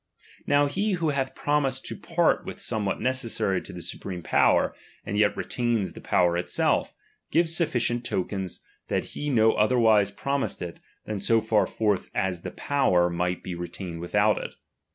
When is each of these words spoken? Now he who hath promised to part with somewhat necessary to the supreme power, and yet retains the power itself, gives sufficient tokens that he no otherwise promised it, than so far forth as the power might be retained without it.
Now 0.47 0.65
he 0.65 0.93
who 0.93 1.09
hath 1.09 1.35
promised 1.35 1.85
to 1.85 1.95
part 1.95 2.43
with 2.43 2.59
somewhat 2.59 2.99
necessary 2.99 3.61
to 3.61 3.71
the 3.71 3.83
supreme 3.83 4.23
power, 4.23 4.73
and 5.05 5.15
yet 5.15 5.37
retains 5.37 5.93
the 5.93 6.01
power 6.01 6.35
itself, 6.37 6.95
gives 7.29 7.55
sufficient 7.55 8.03
tokens 8.03 8.61
that 8.87 9.03
he 9.09 9.29
no 9.29 9.51
otherwise 9.53 10.09
promised 10.09 10.59
it, 10.63 10.79
than 11.05 11.19
so 11.19 11.39
far 11.39 11.67
forth 11.67 12.09
as 12.15 12.41
the 12.41 12.49
power 12.49 13.11
might 13.11 13.43
be 13.43 13.53
retained 13.53 13.99
without 13.99 14.39
it. 14.43 14.55